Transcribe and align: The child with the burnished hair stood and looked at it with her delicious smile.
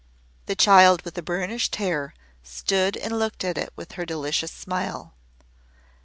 The 0.47 0.55
child 0.55 1.03
with 1.03 1.13
the 1.13 1.21
burnished 1.21 1.75
hair 1.75 2.15
stood 2.41 2.97
and 2.97 3.19
looked 3.19 3.43
at 3.43 3.55
it 3.55 3.71
with 3.75 3.91
her 3.91 4.03
delicious 4.03 4.51
smile. 4.51 5.13